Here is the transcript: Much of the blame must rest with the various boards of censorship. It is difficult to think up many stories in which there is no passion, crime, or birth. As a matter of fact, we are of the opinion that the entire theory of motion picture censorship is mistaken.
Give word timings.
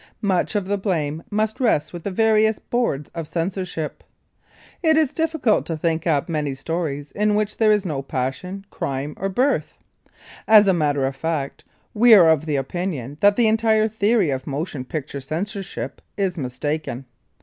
Much 0.23 0.55
of 0.55 0.65
the 0.65 0.79
blame 0.79 1.21
must 1.29 1.59
rest 1.59 1.93
with 1.93 2.03
the 2.03 2.09
various 2.09 2.57
boards 2.57 3.11
of 3.13 3.27
censorship. 3.27 4.03
It 4.81 4.97
is 4.97 5.13
difficult 5.13 5.63
to 5.67 5.77
think 5.77 6.07
up 6.07 6.27
many 6.27 6.55
stories 6.55 7.11
in 7.11 7.35
which 7.35 7.57
there 7.57 7.71
is 7.71 7.85
no 7.85 8.01
passion, 8.01 8.65
crime, 8.71 9.13
or 9.15 9.29
birth. 9.29 9.77
As 10.47 10.65
a 10.65 10.73
matter 10.73 11.05
of 11.05 11.15
fact, 11.15 11.65
we 11.93 12.15
are 12.15 12.29
of 12.31 12.47
the 12.47 12.55
opinion 12.55 13.17
that 13.21 13.35
the 13.35 13.45
entire 13.47 13.87
theory 13.87 14.31
of 14.31 14.47
motion 14.47 14.85
picture 14.85 15.21
censorship 15.21 16.01
is 16.17 16.35
mistaken. 16.35 17.05